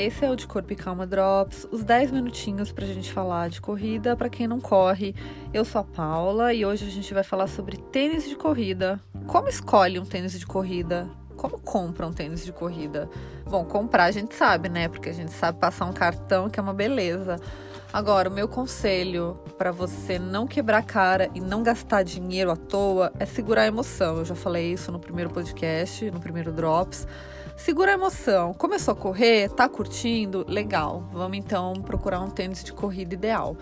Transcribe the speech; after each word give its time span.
Esse 0.00 0.24
é 0.24 0.30
o 0.30 0.36
de 0.36 0.46
Corpo 0.46 0.72
e 0.72 0.76
Calma 0.76 1.06
Drops, 1.06 1.66
os 1.70 1.84
10 1.84 2.10
minutinhos 2.10 2.72
pra 2.72 2.84
gente 2.86 3.12
falar 3.12 3.48
de 3.48 3.60
corrida 3.60 4.16
para 4.16 4.28
quem 4.28 4.48
não 4.48 4.60
corre. 4.60 5.14
Eu 5.52 5.64
sou 5.64 5.80
a 5.80 5.84
Paula 5.84 6.52
e 6.52 6.66
hoje 6.66 6.86
a 6.86 6.90
gente 6.90 7.14
vai 7.14 7.22
falar 7.22 7.46
sobre 7.46 7.76
tênis 7.76 8.28
de 8.28 8.34
corrida. 8.34 9.00
Como 9.26 9.48
escolhe 9.48 9.98
um 9.98 10.04
tênis 10.04 10.38
de 10.38 10.46
corrida? 10.46 11.08
Como 11.36 11.58
compra 11.60 12.06
um 12.06 12.12
tênis 12.12 12.44
de 12.44 12.52
corrida? 12.52 13.08
Bom, 13.46 13.64
comprar 13.64 14.04
a 14.04 14.10
gente 14.10 14.34
sabe, 14.34 14.68
né? 14.68 14.88
Porque 14.88 15.08
a 15.08 15.12
gente 15.12 15.32
sabe 15.32 15.58
passar 15.58 15.84
um 15.84 15.92
cartão 15.92 16.50
que 16.50 16.58
é 16.58 16.62
uma 16.62 16.74
beleza. 16.74 17.36
Agora, 17.92 18.28
o 18.28 18.32
meu 18.32 18.48
conselho 18.48 19.38
para 19.56 19.70
você 19.70 20.18
não 20.18 20.46
quebrar 20.46 20.82
cara 20.82 21.30
e 21.34 21.40
não 21.40 21.62
gastar 21.62 22.02
dinheiro 22.02 22.50
à 22.50 22.56
toa 22.56 23.12
é 23.20 23.24
segurar 23.24 23.62
a 23.62 23.66
emoção. 23.66 24.18
Eu 24.18 24.24
já 24.24 24.34
falei 24.34 24.72
isso 24.72 24.90
no 24.90 24.98
primeiro 24.98 25.30
podcast, 25.30 26.10
no 26.10 26.18
primeiro 26.18 26.50
Drops. 26.50 27.06
Segura 27.56 27.92
a 27.92 27.94
emoção. 27.94 28.52
Começou 28.52 28.92
a 28.92 28.96
correr, 28.96 29.48
tá 29.48 29.68
curtindo? 29.68 30.44
Legal. 30.48 31.04
Vamos 31.12 31.38
então 31.38 31.72
procurar 31.74 32.20
um 32.20 32.28
tênis 32.28 32.64
de 32.64 32.72
corrida 32.72 33.14
ideal. 33.14 33.56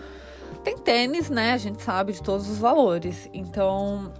Tem 0.63 0.77
tênis, 0.77 1.29
né? 1.29 1.53
A 1.53 1.57
gente 1.57 1.81
sabe 1.81 2.11
de 2.11 2.21
todos 2.21 2.49
os 2.49 2.57
valores. 2.57 3.29
Então, 3.33 4.11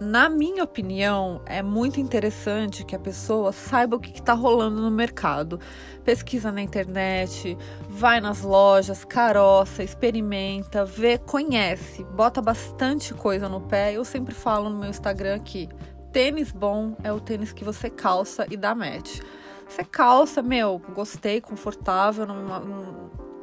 na 0.00 0.28
minha 0.28 0.64
opinião, 0.64 1.40
é 1.46 1.62
muito 1.62 2.00
interessante 2.00 2.84
que 2.84 2.96
a 2.96 2.98
pessoa 2.98 3.52
saiba 3.52 3.96
o 3.96 4.00
que 4.00 4.10
está 4.10 4.32
rolando 4.32 4.82
no 4.82 4.90
mercado. 4.90 5.60
Pesquisa 6.04 6.50
na 6.50 6.60
internet, 6.60 7.56
vai 7.88 8.20
nas 8.20 8.42
lojas, 8.42 9.04
caroça, 9.04 9.84
experimenta, 9.84 10.84
vê, 10.84 11.16
conhece, 11.16 12.02
bota 12.02 12.42
bastante 12.42 13.14
coisa 13.14 13.48
no 13.48 13.60
pé. 13.60 13.92
Eu 13.92 14.04
sempre 14.04 14.34
falo 14.34 14.68
no 14.68 14.78
meu 14.78 14.90
Instagram 14.90 15.36
aqui: 15.36 15.68
Tênis 16.12 16.52
bom 16.52 16.94
é 17.02 17.10
o 17.10 17.18
tênis 17.18 17.52
que 17.52 17.64
você 17.64 17.88
calça 17.88 18.46
e 18.50 18.56
dá 18.56 18.74
match. 18.74 19.20
Você 19.66 19.82
calça, 19.82 20.42
meu, 20.42 20.78
gostei, 20.94 21.40
confortável, 21.40 22.26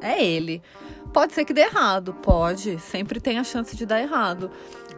é 0.00 0.24
ele. 0.24 0.62
Pode 1.12 1.32
ser 1.32 1.44
que 1.44 1.52
dê 1.52 1.62
errado, 1.62 2.14
pode, 2.14 2.78
sempre 2.78 3.18
tem 3.18 3.40
a 3.40 3.44
chance 3.44 3.76
de 3.76 3.84
dar 3.84 4.00
errado. 4.00 4.48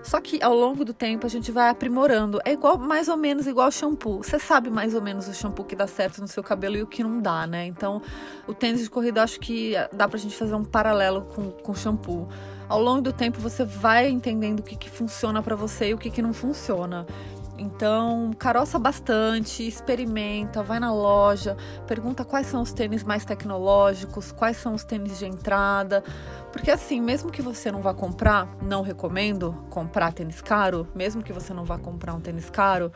Só 0.03 0.21
que 0.21 0.43
ao 0.43 0.55
longo 0.55 0.85
do 0.85 0.93
tempo 0.93 1.25
a 1.27 1.31
gente 1.31 1.51
vai 1.51 1.71
aprimorando. 1.71 2.39
É 2.45 2.53
igual, 2.53 2.77
mais 2.77 3.09
ou 3.09 3.17
menos 3.17 3.47
igual 3.47 3.71
shampoo. 3.71 4.23
Você 4.23 4.39
sabe 4.39 4.69
mais 4.69 4.95
ou 4.95 5.01
menos 5.01 5.27
o 5.27 5.33
shampoo 5.33 5.65
que 5.65 5.75
dá 5.75 5.87
certo 5.87 6.21
no 6.21 6.29
seu 6.29 6.43
cabelo 6.43 6.77
e 6.77 6.83
o 6.83 6.87
que 6.87 7.03
não 7.03 7.21
dá, 7.21 7.47
né? 7.47 7.65
Então, 7.67 8.03
o 8.47 8.53
tênis 8.53 8.83
de 8.83 8.91
corrida 8.91 9.23
acho 9.23 9.41
que 9.41 9.75
dá 9.93 10.07
pra 10.07 10.19
gente 10.19 10.37
fazer 10.37 10.55
um 10.55 10.65
paralelo 10.65 11.23
com, 11.35 11.51
com 11.51 11.75
shampoo. 11.75 12.29
Ao 12.69 12.83
longo 12.83 13.01
do 13.01 13.13
tempo 13.13 13.41
você 13.41 13.65
vai 13.65 14.09
entendendo 14.09 14.61
o 14.61 14.63
que, 14.63 14.77
que 14.77 14.91
funciona 14.91 15.43
para 15.43 15.55
você 15.55 15.91
e 15.91 15.95
o 15.95 15.99
que, 15.99 16.11
que 16.11 16.21
não 16.21 16.35
funciona. 16.35 17.07
Então, 17.59 18.33
caroça 18.39 18.79
bastante, 18.79 19.67
experimenta, 19.67 20.63
vai 20.63 20.81
na 20.81 20.93
loja, 20.93 21.57
pergunta 21.87 22.25
quais 22.25 22.47
são 22.47 22.63
os 22.63 22.73
tênis 22.73 23.05
mais 23.05 23.25
tecnológicos, 23.25 24.33
quais 24.33 24.57
são 24.57 24.75
os 24.75 24.85
tênis 24.85 25.19
de 25.19 25.27
entrada. 25.27 26.03
Porque 26.51 26.71
assim, 26.71 27.01
mesmo 27.01 27.31
que 27.31 27.41
você 27.41 27.73
não 27.73 27.81
vá 27.81 27.95
comprar, 27.95 28.47
não 28.61 28.83
recomendo 28.83 29.53
comprar 29.71 30.13
tênis 30.13 30.43
caro, 30.43 30.87
mesmo 30.95 31.23
que 31.23 31.33
você 31.33 31.55
não 31.55 31.65
vá 31.65 31.79
comprar 31.79 32.15
um 32.15 32.21
tênis 32.21 32.51
caro, 32.51 32.93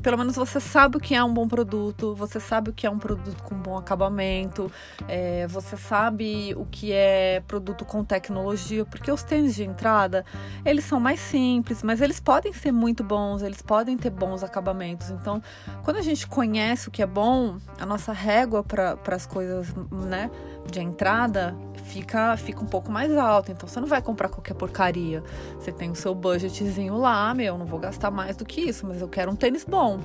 pelo 0.00 0.16
menos 0.16 0.36
você 0.36 0.60
sabe 0.60 0.96
o 0.96 1.00
que 1.00 1.14
é 1.14 1.22
um 1.22 1.34
bom 1.34 1.48
produto, 1.48 2.14
você 2.14 2.38
sabe 2.38 2.70
o 2.70 2.72
que 2.72 2.86
é 2.86 2.90
um 2.90 2.98
produto 2.98 3.42
com 3.42 3.56
bom 3.56 3.76
acabamento, 3.76 4.70
é, 5.08 5.46
você 5.48 5.76
sabe 5.76 6.54
o 6.56 6.64
que 6.64 6.92
é 6.92 7.42
produto 7.48 7.84
com 7.84 8.04
tecnologia, 8.04 8.84
porque 8.84 9.10
os 9.10 9.24
tênis 9.24 9.56
de 9.56 9.64
entrada, 9.64 10.24
eles 10.64 10.84
são 10.84 11.00
mais 11.00 11.18
simples, 11.18 11.82
mas 11.82 12.00
eles 12.00 12.20
podem 12.20 12.52
ser 12.52 12.70
muito 12.70 13.02
bons, 13.02 13.42
eles 13.42 13.60
podem 13.60 13.96
ter 14.00 14.10
bons 14.10 14.42
acabamentos. 14.42 15.10
Então, 15.10 15.42
quando 15.84 15.98
a 15.98 16.02
gente 16.02 16.26
conhece 16.26 16.88
o 16.88 16.90
que 16.90 17.02
é 17.02 17.06
bom, 17.06 17.58
a 17.78 17.86
nossa 17.86 18.12
régua 18.12 18.64
para 18.64 18.98
as 19.08 19.26
coisas, 19.26 19.74
né, 19.90 20.30
de 20.70 20.80
entrada 20.80 21.56
fica, 21.84 22.36
fica 22.36 22.60
um 22.62 22.66
pouco 22.66 22.90
mais 22.90 23.16
alta. 23.16 23.52
Então, 23.52 23.68
você 23.68 23.80
não 23.80 23.88
vai 23.88 24.02
comprar 24.02 24.28
qualquer 24.28 24.54
porcaria. 24.54 25.22
Você 25.58 25.72
tem 25.72 25.90
o 25.90 25.94
seu 25.94 26.14
budgetzinho 26.14 26.96
lá, 26.96 27.32
meu, 27.34 27.56
não 27.58 27.66
vou 27.66 27.78
gastar 27.78 28.10
mais 28.10 28.36
do 28.36 28.44
que 28.44 28.60
isso, 28.60 28.86
mas 28.86 29.00
eu 29.00 29.08
quero 29.08 29.30
um 29.30 29.36
tênis 29.36 29.64
bom. 29.64 30.00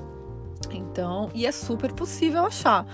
Então, 0.72 1.30
e 1.34 1.46
é 1.46 1.52
super 1.52 1.92
possível 1.94 2.46
achar. 2.46 2.86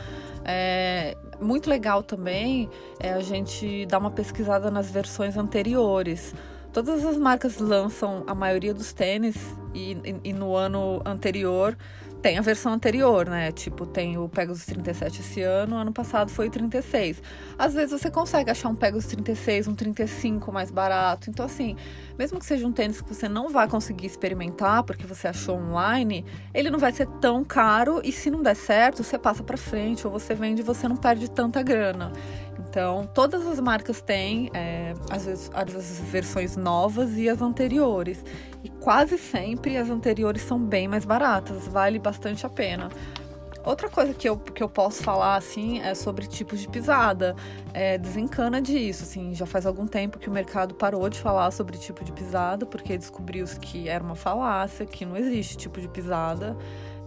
É, 0.44 1.16
muito 1.40 1.70
legal 1.70 2.04
também 2.04 2.70
é 3.00 3.14
a 3.14 3.20
gente 3.20 3.86
dar 3.86 4.00
uma 4.00 4.12
pesquisada 4.12 4.70
nas 4.72 4.90
versões 4.90 5.38
anteriores. 5.38 6.34
Todas 6.74 7.06
as 7.06 7.18
marcas 7.18 7.58
lançam 7.58 8.24
a 8.28 8.34
maioria 8.34 8.74
dos 8.74 8.94
tênis 8.94 9.36
e, 9.74 9.92
e, 9.92 10.30
e 10.30 10.34
no 10.34 10.56
ano 10.56 11.02
anterior 11.06 11.78
tem 12.22 12.38
a 12.38 12.42
versão 12.42 12.72
anterior, 12.72 13.28
né? 13.28 13.52
Tipo, 13.52 13.86
tem 13.86 14.18
o 14.18 14.30
Pegasus 14.30 14.66
37 14.66 15.22
esse 15.22 15.42
ano, 15.42 15.76
ano 15.76 15.92
passado 15.92 16.30
foi 16.30 16.48
o 16.48 16.52
36. 16.52 17.22
Às 17.58 17.74
vezes 17.74 18.00
você 18.00 18.12
consegue 18.12 18.52
achar 18.52 18.70
um 18.70 18.76
Pegasus 18.76 19.08
36, 19.08 19.68
um 19.68 19.74
35 19.74 20.52
mais 20.52 20.70
barato. 20.70 21.30
Então, 21.30 21.46
assim, 21.46 21.76
mesmo 22.18 22.40
que 22.40 22.46
seja 22.46 22.68
um 22.68 22.72
tênis 22.72 23.02
que 23.02 23.10
você 23.10 23.28
não 23.28 23.50
vai 23.50 23.68
conseguir 23.68 24.06
experimentar 24.06 24.84
porque 24.84 25.06
você 25.08 25.28
achou 25.28 25.58
online, 25.58 26.24
ele 26.54 26.70
não 26.70 26.78
vai 26.78 26.92
ser 26.92 27.08
tão 27.20 27.44
caro 27.44 28.02
e 28.04 28.12
se 28.12 28.30
não 28.30 28.44
der 28.44 28.56
certo, 28.56 29.04
você 29.04 29.18
passa 29.18 29.42
para 29.44 29.58
frente 29.58 30.06
ou 30.06 30.14
você 30.14 30.36
vende 30.36 30.62
e 30.62 30.64
você 30.64 30.88
não 30.88 30.96
perde 30.96 31.30
tanta 31.30 31.64
grana. 31.64 32.12
Então, 32.72 33.06
todas 33.14 33.46
as 33.46 33.60
marcas 33.60 34.02
têm 34.02 34.50
é, 34.54 34.94
as, 35.10 35.52
as 35.54 36.00
versões 36.10 36.56
novas 36.56 37.18
e 37.18 37.28
as 37.28 37.42
anteriores. 37.42 38.24
E 38.64 38.70
quase 38.70 39.18
sempre 39.18 39.76
as 39.76 39.90
anteriores 39.90 40.42
são 40.44 40.58
bem 40.58 40.88
mais 40.88 41.04
baratas, 41.04 41.68
vale 41.68 42.00
bastante 42.00 42.46
a 42.46 42.50
pena. 42.50 42.88
Outra 43.66 43.90
coisa 43.90 44.14
que 44.14 44.28
eu, 44.28 44.38
que 44.38 44.64
eu 44.64 44.70
posso 44.70 45.04
falar, 45.04 45.36
assim, 45.36 45.82
é 45.82 45.94
sobre 45.94 46.26
tipos 46.26 46.62
de 46.62 46.70
pisada. 46.70 47.36
É, 47.74 47.98
desencana 47.98 48.62
disso, 48.62 49.04
assim, 49.04 49.36
já 49.36 49.46
faz 49.46 49.66
algum 49.66 49.86
tempo 49.86 50.18
que 50.18 50.30
o 50.30 50.32
mercado 50.32 50.74
parou 50.74 51.10
de 51.10 51.20
falar 51.20 51.52
sobre 51.52 51.78
tipo 51.78 52.06
de 52.06 52.14
pisada, 52.14 52.66
porque 52.66 52.98
descobriu-se 52.98 53.60
que 53.60 53.90
era 53.90 54.02
uma 54.02 54.16
falácia, 54.16 54.86
que 54.86 55.06
não 55.06 55.18
existe 55.18 55.58
tipo 55.58 55.82
de 55.82 55.90
pisada. 55.90 56.56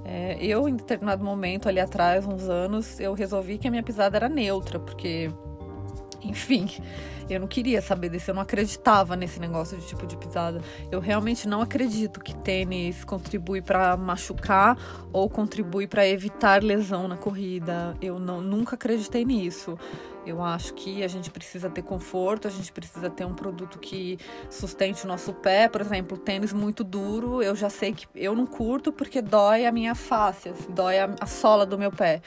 É, 0.04 0.36
eu, 0.44 0.68
em 0.68 0.76
determinado 0.76 1.24
momento, 1.24 1.70
ali 1.70 1.80
atrás, 1.80 2.26
uns 2.26 2.46
anos, 2.50 3.00
eu 3.00 3.14
resolvi 3.14 3.56
que 3.56 3.66
a 3.66 3.70
minha 3.70 3.82
pisada 3.82 4.18
era 4.18 4.28
neutra, 4.28 4.78
porque 4.78 5.30
enfim, 6.24 6.68
eu 7.28 7.40
não 7.40 7.46
queria 7.46 7.80
saber 7.80 8.08
desse, 8.08 8.30
eu 8.30 8.34
não 8.34 8.42
acreditava 8.42 9.16
nesse 9.16 9.40
negócio 9.40 9.76
de 9.76 9.86
tipo 9.86 10.06
de 10.06 10.16
pisada. 10.16 10.60
Eu 10.90 11.00
realmente 11.00 11.48
não 11.48 11.62
acredito 11.62 12.20
que 12.20 12.34
tênis 12.36 13.04
contribui 13.04 13.62
para 13.62 13.96
machucar 13.96 14.76
ou 15.12 15.28
contribui 15.28 15.86
para 15.86 16.06
evitar 16.06 16.62
lesão 16.62 17.08
na 17.08 17.16
corrida. 17.16 17.96
Eu 18.00 18.18
não, 18.18 18.40
nunca 18.40 18.74
acreditei 18.74 19.24
nisso. 19.24 19.78
Eu 20.26 20.42
acho 20.42 20.72
que 20.72 21.02
a 21.02 21.08
gente 21.08 21.30
precisa 21.30 21.68
ter 21.68 21.82
conforto, 21.82 22.48
a 22.48 22.50
gente 22.50 22.72
precisa 22.72 23.10
ter 23.10 23.26
um 23.26 23.34
produto 23.34 23.78
que 23.78 24.18
sustente 24.48 25.04
o 25.04 25.08
nosso 25.08 25.34
pé. 25.34 25.68
Por 25.68 25.82
exemplo, 25.82 26.16
tênis 26.16 26.52
muito 26.52 26.82
duro, 26.82 27.42
eu 27.42 27.54
já 27.54 27.68
sei 27.68 27.92
que 27.92 28.06
eu 28.14 28.34
não 28.34 28.46
curto 28.46 28.90
porque 28.90 29.20
dói 29.20 29.66
a 29.66 29.72
minha 29.72 29.94
face, 29.94 30.50
dói 30.70 30.98
a, 30.98 31.14
a 31.20 31.26
sola 31.26 31.66
do 31.66 31.78
meu 31.78 31.90
pé 31.90 32.22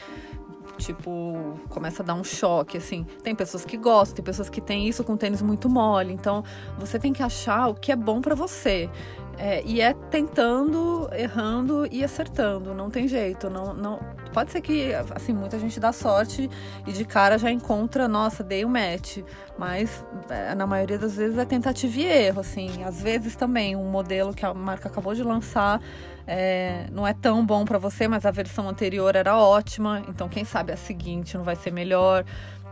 tipo, 0.78 1.60
começa 1.70 2.04
a 2.04 2.06
dar 2.06 2.14
um 2.14 2.24
choque, 2.24 2.78
assim. 2.78 3.06
Tem 3.24 3.36
pessoas 3.36 3.66
que 3.66 3.78
gostam, 3.78 4.16
tem 4.16 4.26
pessoas 4.26 4.50
que 4.50 4.62
têm 4.62 4.88
isso 4.88 5.04
com 5.04 5.16
tênis 5.16 5.42
muito 5.42 5.70
mole. 5.70 6.14
Então, 6.14 6.44
você 6.78 7.00
tem 7.00 7.14
que 7.14 7.24
achar 7.24 7.68
o 7.68 7.74
que 7.74 7.92
é 7.92 7.96
bom 7.96 8.22
para 8.22 8.36
você. 8.36 8.90
É, 9.38 9.64
e 9.64 9.82
é 9.82 9.94
tentando, 9.94 11.08
errando 11.14 11.88
e 11.92 12.04
acertando. 12.04 12.74
Não 12.74 12.90
tem 12.90 13.08
jeito. 13.08 13.50
Não, 13.50 13.74
não... 13.74 14.00
Pode 14.38 14.52
ser 14.52 14.62
que, 14.62 14.94
assim, 15.16 15.34
muita 15.34 15.58
gente 15.58 15.80
dá 15.80 15.92
sorte 15.92 16.48
e 16.86 16.94
de 16.94 17.04
cara 17.04 17.40
já 17.40 17.50
encontra, 17.50 18.08
nossa, 18.08 18.44
dei 18.44 18.64
o 18.64 18.68
um 18.68 18.70
match. 18.70 19.18
Mas 19.58 20.06
é, 20.30 20.54
na 20.54 20.68
maioria 20.68 21.00
das 21.00 21.16
vezes 21.16 21.40
é 21.40 21.44
tentativa 21.44 21.98
e 21.98 22.06
erro, 22.06 22.42
assim. 22.42 22.84
Às 22.84 23.02
vezes 23.02 23.36
também 23.36 23.76
um 23.76 23.90
modelo 23.90 24.36
que 24.36 24.46
a 24.46 24.54
marca 24.54 24.90
acabou 24.90 25.16
de 25.16 25.24
lançar 25.24 25.82
é, 26.28 26.86
não 26.92 27.08
é 27.08 27.14
tão 27.14 27.44
bom 27.44 27.64
para 27.64 27.80
você, 27.80 28.06
mas 28.08 28.26
a 28.26 28.32
versão 28.32 28.68
anterior 28.68 29.16
era 29.16 29.38
ótima. 29.38 30.04
Então, 30.10 30.28
quem 30.28 30.44
sabe 30.44 30.74
a 30.74 30.78
seguinte 30.78 31.38
não 31.38 31.44
vai 31.44 31.56
ser 31.56 31.72
melhor. 31.72 32.26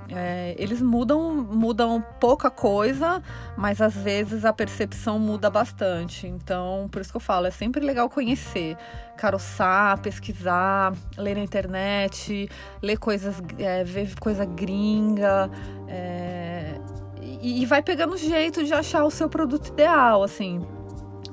É, 0.10 0.56
eles 0.58 0.82
mudam, 0.82 1.34
mudam 1.34 2.04
pouca 2.20 2.52
coisa, 2.52 3.24
mas 3.58 3.82
às 3.82 3.96
vezes 3.96 4.46
a 4.46 4.54
percepção 4.54 5.18
muda 5.18 5.50
bastante. 5.50 6.28
Então, 6.28 6.88
por 6.92 7.02
isso 7.02 7.12
que 7.12 7.18
eu 7.18 7.22
falo, 7.22 7.48
é 7.48 7.52
sempre 7.52 7.84
legal 7.84 8.10
conhecer, 8.10 8.78
caroçar, 9.18 10.00
pesquisar, 10.02 10.94
ler 11.18 11.36
na 11.36 11.44
internet, 11.44 12.50
ler 12.82 12.98
coisas, 12.98 13.42
é, 13.58 13.84
ver 13.84 14.14
coisa 14.20 14.46
gringa. 14.46 15.50
É, 15.88 16.76
e, 17.22 17.62
e 17.62 17.66
vai 17.66 17.82
pegando 17.82 18.16
jeito 18.18 18.64
de 18.64 18.74
achar 18.74 19.04
o 19.04 19.12
seu 19.12 19.28
produto 19.28 19.70
ideal, 19.70 20.24
assim. 20.24 20.62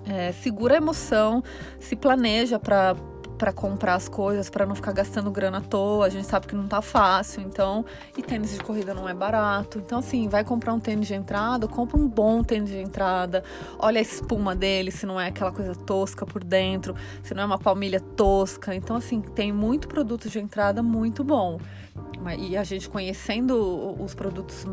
É, 0.07 0.33
segura 0.33 0.75
a 0.75 0.77
emoção, 0.79 1.45
se 1.79 1.95
planeja 1.95 2.59
para 2.59 2.97
para 3.43 3.53
comprar 3.53 3.97
as 3.97 4.09
coisas, 4.09 4.49
para 4.49 4.65
não 4.65 4.77
ficar 4.77 4.93
gastando 4.93 5.29
grana 5.29 5.59
à 5.59 5.61
toa. 5.61 6.07
A 6.07 6.09
gente 6.09 6.29
sabe 6.29 6.47
que 6.47 6.55
não 6.55 6.69
tá 6.69 6.81
fácil, 6.81 7.43
então, 7.43 7.85
e 8.17 8.23
tênis 8.23 8.53
de 8.53 8.61
corrida 8.63 8.95
não 8.95 9.09
é 9.09 9.13
barato. 9.13 9.81
Então, 9.85 9.99
assim, 9.99 10.29
vai 10.29 10.45
comprar 10.45 10.73
um 10.73 10.79
tênis 10.79 11.09
de 11.09 11.15
entrada, 11.15 11.67
compra 11.67 11.97
um 11.97 12.07
bom 12.07 12.45
tênis 12.45 12.71
de 12.71 12.79
entrada. 12.79 13.43
Olha 13.81 13.99
a 13.99 14.01
espuma 14.01 14.55
dele, 14.55 14.93
se 14.93 15.05
não 15.07 15.21
é 15.21 15.27
aquela 15.27 15.51
coisa 15.51 15.75
tosca 15.75 16.25
por 16.25 16.45
dentro, 16.45 16.95
se 17.21 17.35
não 17.35 17.43
é 17.43 17.47
uma 17.47 17.59
palmilha 17.59 17.99
tosca. 17.99 18.77
Então, 18.77 18.95
assim, 18.95 19.21
tem 19.21 19.51
muito 19.51 19.89
produto 19.89 20.29
de 20.29 20.39
entrada 20.39 20.81
muito 20.81 21.25
bom. 21.25 21.59
E 22.39 22.57
a 22.57 22.65
gente 22.65 22.89
conhecendo 22.89 23.97
os 24.01 24.15
produtos 24.15 24.67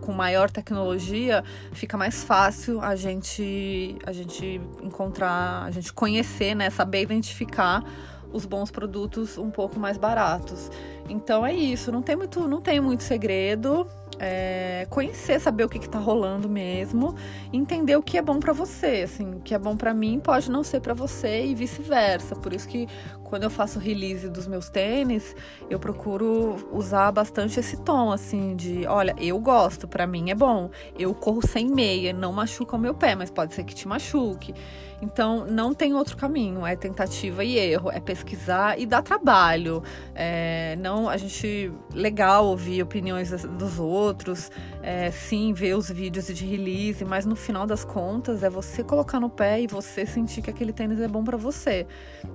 com 0.00 0.12
maior 0.12 0.50
tecnologia, 0.50 1.42
fica 1.72 1.96
mais 1.96 2.22
fácil 2.22 2.80
a 2.80 2.94
gente 2.96 3.96
a 4.04 4.12
gente 4.12 4.60
encontrar, 4.82 5.64
a 5.64 5.70
gente 5.70 5.92
conhecer, 5.92 6.54
né, 6.54 6.70
saber 6.70 7.02
identificar 7.02 7.84
os 8.32 8.44
bons 8.46 8.70
produtos 8.70 9.38
um 9.38 9.50
pouco 9.50 9.78
mais 9.78 9.96
baratos. 9.96 10.70
Então 11.08 11.44
é 11.44 11.52
isso, 11.52 11.90
não 11.90 12.02
tem 12.02 12.16
muito, 12.16 12.46
não 12.46 12.60
tem 12.60 12.80
muito 12.80 13.02
segredo 13.02 13.86
é, 14.20 14.86
conhecer, 14.90 15.40
saber 15.40 15.64
o 15.64 15.68
que, 15.68 15.78
está 15.78 15.98
rolando 15.98 16.46
mesmo, 16.46 17.14
entender 17.50 17.96
o 17.96 18.02
que 18.02 18.18
é 18.18 18.22
bom 18.22 18.38
para 18.38 18.52
você. 18.52 19.02
Assim, 19.04 19.36
o 19.36 19.40
que 19.40 19.54
é 19.54 19.58
bom 19.58 19.74
para 19.76 19.94
mim 19.94 20.20
pode 20.20 20.50
não 20.50 20.62
ser 20.62 20.80
para 20.80 20.92
você 20.92 21.46
e 21.46 21.54
vice-versa. 21.54 22.36
Por 22.36 22.52
isso 22.52 22.68
que 22.68 22.86
quando 23.24 23.44
eu 23.44 23.50
faço 23.50 23.78
release 23.78 24.28
dos 24.28 24.46
meus 24.46 24.68
tênis, 24.68 25.34
eu 25.70 25.78
procuro 25.78 26.68
usar 26.70 27.10
bastante 27.12 27.58
esse 27.58 27.78
tom, 27.78 28.12
assim, 28.12 28.54
de 28.56 28.86
olha, 28.86 29.14
eu 29.18 29.38
gosto, 29.38 29.88
para 29.88 30.06
mim 30.06 30.30
é 30.30 30.34
bom. 30.34 30.68
Eu 30.98 31.14
corro 31.14 31.40
sem 31.46 31.68
meia, 31.68 32.12
não 32.12 32.32
machuca 32.32 32.76
o 32.76 32.78
meu 32.78 32.92
pé, 32.92 33.14
mas 33.14 33.30
pode 33.30 33.54
ser 33.54 33.64
que 33.64 33.74
te 33.74 33.88
machuque. 33.88 34.52
Então, 35.02 35.46
não 35.46 35.72
tem 35.72 35.94
outro 35.94 36.16
caminho, 36.16 36.66
é 36.66 36.76
tentativa 36.76 37.42
e 37.42 37.56
erro, 37.56 37.90
é 37.90 37.98
pesquisar 38.00 38.78
e 38.78 38.84
dar 38.84 39.00
trabalho. 39.00 39.82
É, 40.14 40.76
não, 40.76 41.08
a 41.08 41.16
gente 41.16 41.72
legal 41.94 42.46
ouvir 42.46 42.82
opiniões 42.82 43.30
dos 43.30 43.78
outros, 43.78 44.09
é, 44.82 45.10
sim, 45.10 45.52
ver 45.52 45.74
os 45.76 45.90
vídeos 45.90 46.26
de 46.26 46.44
release, 46.44 47.04
mas 47.04 47.26
no 47.26 47.36
final 47.36 47.66
das 47.66 47.84
contas 47.84 48.42
é 48.42 48.50
você 48.50 48.82
colocar 48.82 49.20
no 49.20 49.30
pé 49.30 49.60
e 49.60 49.66
você 49.66 50.06
sentir 50.06 50.42
que 50.42 50.50
aquele 50.50 50.72
tênis 50.72 51.00
é 51.00 51.08
bom 51.08 51.22
para 51.22 51.36
você. 51.36 51.86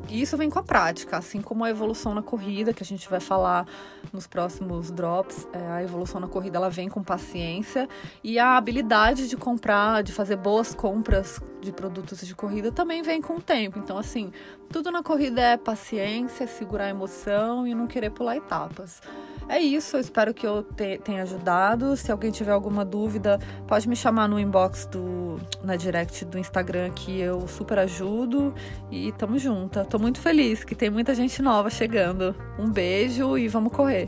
E 0.09 0.21
isso 0.21 0.37
vem 0.37 0.49
com 0.49 0.59
a 0.59 0.63
prática, 0.63 1.17
assim 1.17 1.41
como 1.41 1.63
a 1.63 1.69
evolução 1.69 2.13
na 2.13 2.21
corrida, 2.21 2.73
que 2.73 2.83
a 2.83 2.85
gente 2.85 3.09
vai 3.09 3.19
falar 3.19 3.67
nos 4.11 4.27
próximos 4.27 4.91
drops. 4.91 5.47
É, 5.53 5.67
a 5.71 5.83
evolução 5.83 6.19
na 6.19 6.27
corrida 6.27 6.57
ela 6.57 6.69
vem 6.69 6.89
com 6.89 7.03
paciência 7.03 7.87
e 8.23 8.39
a 8.39 8.57
habilidade 8.57 9.27
de 9.27 9.37
comprar, 9.37 10.03
de 10.03 10.11
fazer 10.11 10.35
boas 10.35 10.73
compras 10.73 11.41
de 11.61 11.71
produtos 11.71 12.25
de 12.25 12.35
corrida 12.35 12.71
também 12.71 13.01
vem 13.01 13.21
com 13.21 13.37
o 13.37 13.41
tempo. 13.41 13.79
Então, 13.79 13.97
assim, 13.97 14.31
tudo 14.69 14.91
na 14.91 15.01
corrida 15.01 15.41
é 15.41 15.57
paciência, 15.57 16.47
segurar 16.47 16.85
a 16.85 16.89
emoção 16.89 17.67
e 17.67 17.73
não 17.73 17.87
querer 17.87 18.11
pular 18.11 18.37
etapas. 18.37 19.01
É 19.47 19.59
isso, 19.59 19.95
eu 19.95 20.01
espero 20.01 20.33
que 20.33 20.45
eu 20.45 20.63
te, 20.63 20.97
tenha 20.97 21.23
ajudado. 21.23 21.95
Se 21.95 22.11
alguém 22.11 22.31
tiver 22.31 22.51
alguma 22.51 22.83
dúvida, 22.83 23.39
pode 23.67 23.87
me 23.87 23.95
chamar 23.95 24.27
no 24.27 24.39
inbox 24.39 24.87
do 24.87 25.39
na 25.63 25.75
direct 25.75 26.25
do 26.25 26.37
Instagram 26.39 26.91
que 26.91 27.19
eu 27.19 27.47
super 27.47 27.77
ajudo 27.79 28.53
e 28.91 29.11
tamo 29.13 29.37
junto. 29.37 29.83
Tô 29.85 29.99
muito 29.99 30.19
feliz 30.19 30.63
que 30.63 30.73
tem 30.73 30.89
muita 30.89 31.13
gente 31.13 31.41
nova 31.41 31.69
chegando. 31.69 32.35
Um 32.57 32.69
beijo 32.69 33.37
e 33.37 33.47
vamos 33.47 33.71
correr. 33.71 34.07